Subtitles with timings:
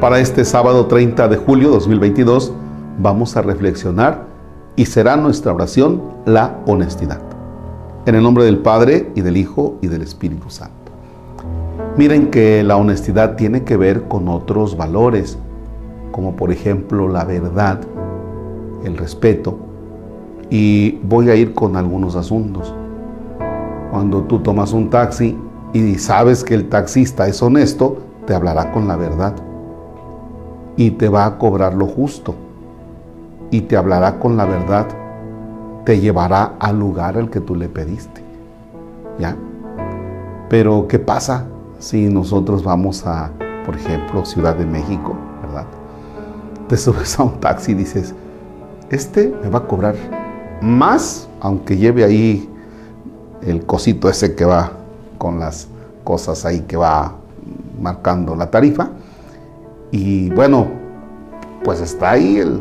[0.00, 2.52] Para este sábado 30 de julio 2022
[2.98, 4.26] vamos a reflexionar
[4.76, 7.22] y será nuestra oración la honestidad.
[8.04, 10.92] En el nombre del Padre y del Hijo y del Espíritu Santo.
[11.96, 15.38] Miren que la honestidad tiene que ver con otros valores,
[16.12, 17.80] como por ejemplo la verdad,
[18.84, 19.58] el respeto,
[20.50, 22.74] y voy a ir con algunos asuntos.
[23.90, 25.38] Cuando tú tomas un taxi
[25.72, 29.34] y sabes que el taxista es honesto, te hablará con la verdad
[30.76, 32.34] y te va a cobrar lo justo
[33.50, 34.86] y te hablará con la verdad,
[35.84, 38.22] te llevará al lugar al que tú le pediste.
[39.18, 39.36] ¿Ya?
[40.48, 41.46] Pero ¿qué pasa
[41.78, 43.30] si nosotros vamos a,
[43.64, 45.66] por ejemplo, Ciudad de México, ¿verdad?
[46.68, 48.14] Te subes a un taxi y dices,
[48.90, 49.94] este me va a cobrar
[50.60, 52.50] más, aunque lleve ahí
[53.42, 54.72] el cosito ese que va
[55.18, 55.68] con las
[56.04, 57.14] cosas ahí que va
[57.80, 58.90] marcando la tarifa.
[59.96, 60.66] Y bueno,
[61.64, 62.60] pues está ahí el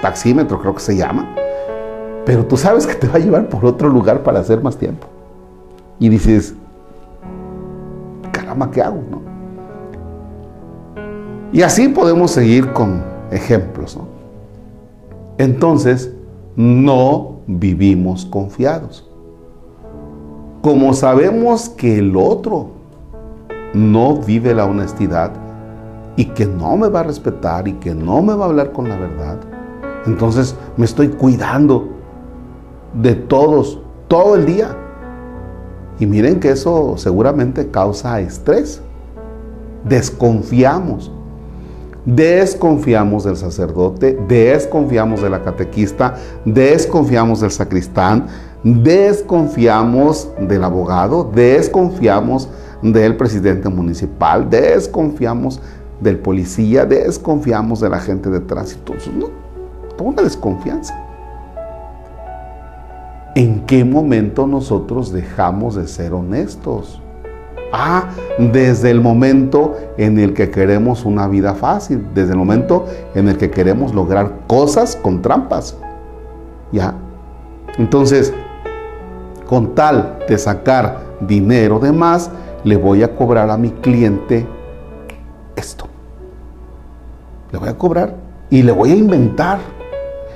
[0.00, 1.34] taxímetro, creo que se llama.
[2.24, 5.08] Pero tú sabes que te va a llevar por otro lugar para hacer más tiempo.
[5.98, 6.54] Y dices,
[8.30, 9.02] caramba, ¿qué hago?
[9.10, 9.20] No?
[11.52, 13.96] Y así podemos seguir con ejemplos.
[13.96, 14.06] ¿no?
[15.38, 16.12] Entonces,
[16.54, 19.10] no vivimos confiados.
[20.62, 22.68] Como sabemos que el otro
[23.74, 25.45] no vive la honestidad
[26.16, 28.88] y que no me va a respetar y que no me va a hablar con
[28.88, 29.38] la verdad,
[30.06, 31.88] entonces me estoy cuidando
[32.94, 34.76] de todos todo el día.
[35.98, 38.80] Y miren que eso seguramente causa estrés.
[39.84, 41.10] Desconfiamos.
[42.04, 48.28] Desconfiamos del sacerdote, desconfiamos de la catequista, desconfiamos del sacristán,
[48.62, 52.48] desconfiamos del abogado, desconfiamos
[52.80, 55.60] del presidente municipal, desconfiamos
[56.00, 58.94] del policía, desconfiamos de la gente de tránsito.
[59.16, 59.28] No,
[59.96, 60.94] toda una desconfianza.
[63.34, 67.02] ¿En qué momento nosotros dejamos de ser honestos?
[67.72, 73.28] Ah, desde el momento en el que queremos una vida fácil, desde el momento en
[73.28, 75.76] el que queremos lograr cosas con trampas.
[76.72, 76.94] ¿Ya?
[77.76, 78.32] Entonces,
[79.46, 82.30] con tal de sacar dinero de más,
[82.64, 84.46] le voy a cobrar a mi cliente
[85.56, 85.85] esto.
[87.52, 88.16] Le voy a cobrar
[88.50, 89.58] y le voy a inventar.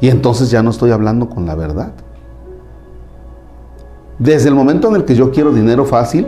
[0.00, 1.92] Y entonces ya no estoy hablando con la verdad.
[4.18, 6.26] Desde el momento en el que yo quiero dinero fácil,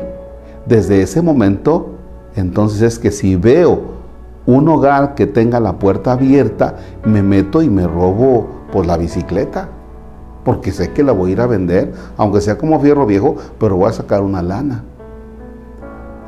[0.66, 1.90] desde ese momento,
[2.34, 3.96] entonces es que si veo
[4.44, 9.68] un hogar que tenga la puerta abierta, me meto y me robo por la bicicleta.
[10.44, 13.76] Porque sé que la voy a ir a vender, aunque sea como fierro viejo, pero
[13.76, 14.84] voy a sacar una lana.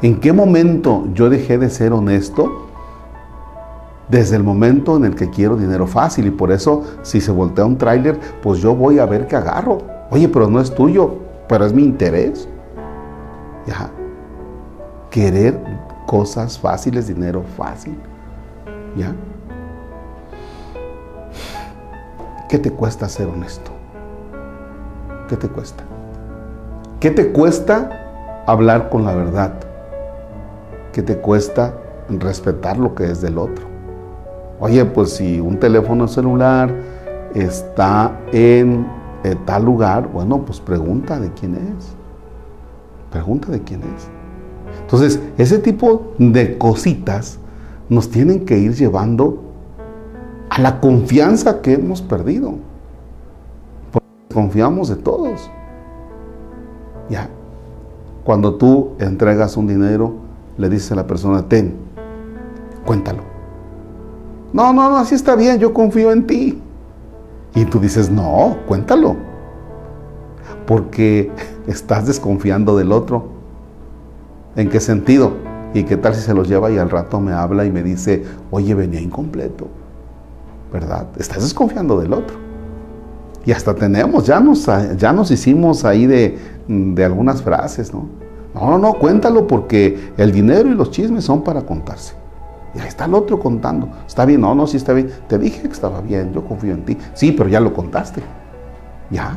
[0.03, 2.68] ¿En qué momento yo dejé de ser honesto?
[4.09, 7.67] Desde el momento en el que quiero dinero fácil y por eso si se voltea
[7.67, 9.79] un tráiler, pues yo voy a ver qué agarro.
[10.11, 12.49] Oye, pero no es tuyo, pero es mi interés.
[13.67, 13.91] Ya.
[15.11, 15.61] Querer
[16.07, 17.99] cosas fáciles, dinero fácil.
[18.97, 19.15] ¿Ya?
[22.49, 23.71] ¿Qué te cuesta ser honesto?
[25.29, 25.85] ¿Qué te cuesta?
[26.99, 29.53] ¿Qué te cuesta hablar con la verdad?
[30.93, 31.75] ¿Qué te cuesta
[32.09, 33.68] respetar lo que es del otro?
[34.61, 36.75] Oye, pues si un teléfono celular
[37.35, 38.87] está en,
[39.45, 41.95] tal lugar, bueno, pues pregunta de quién es.
[43.11, 44.09] Pregunta de quién es.
[44.81, 47.39] Entonces, ese tipo de cositas
[47.89, 49.43] nos tienen que ir llevando
[50.51, 52.55] a la confianza que hemos perdido.
[53.93, 55.51] Porque confiamos de todos.
[57.09, 57.29] Ya.
[58.25, 60.15] Cuando tú entregas un dinero,
[60.59, 61.77] le dices a la persona, ten,
[62.85, 63.38] cuéntalo.
[64.53, 66.61] No, no, no, así está bien, yo confío en ti.
[67.55, 69.17] Y tú dices, no, cuéntalo.
[70.67, 71.31] Porque
[71.67, 73.27] estás desconfiando del otro.
[74.57, 75.33] ¿En qué sentido?
[75.75, 78.25] ¿Y qué tal si se los lleva y al rato me habla y me dice,
[78.51, 79.69] oye, venía incompleto?
[80.73, 81.09] ¿Verdad?
[81.19, 82.37] Estás desconfiando del otro.
[83.45, 84.67] Y hasta tenemos, ya nos,
[84.97, 88.09] ya nos hicimos ahí de, de algunas frases, ¿no?
[88.55, 92.15] No, no, no, cuéntalo porque el dinero y los chismes son para contarse.
[92.79, 93.89] Y ahí está el otro contando.
[94.07, 95.11] Está bien, no, no, sí está bien.
[95.27, 96.97] Te dije que estaba bien, yo confío en ti.
[97.13, 98.23] Sí, pero ya lo contaste.
[99.11, 99.37] Ya.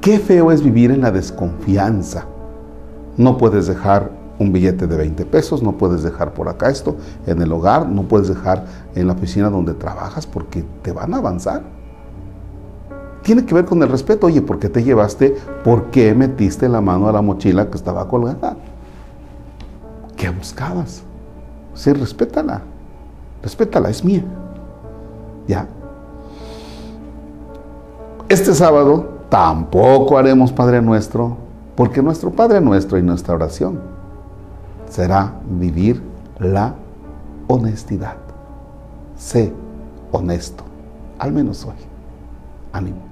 [0.00, 2.26] Qué feo es vivir en la desconfianza.
[3.16, 7.42] No puedes dejar un billete de 20 pesos, no puedes dejar por acá esto en
[7.42, 8.64] el hogar, no puedes dejar
[8.94, 11.62] en la oficina donde trabajas porque te van a avanzar.
[13.22, 14.28] Tiene que ver con el respeto.
[14.28, 15.36] Oye, ¿por qué te llevaste?
[15.64, 18.56] ¿Por qué metiste la mano a la mochila que estaba colgada?
[20.22, 21.02] ¿Qué buscabas?
[21.74, 22.62] Sí, respétala.
[23.42, 24.22] Respétala, es mía.
[25.48, 25.66] ¿Ya?
[28.28, 31.38] Este sábado tampoco haremos Padre Nuestro,
[31.74, 33.80] porque nuestro Padre Nuestro y nuestra oración
[34.88, 36.00] será vivir
[36.38, 36.76] la
[37.48, 38.14] honestidad.
[39.16, 39.52] Sé
[40.12, 40.62] honesto,
[41.18, 41.74] al menos hoy.
[42.72, 43.11] Ánimo.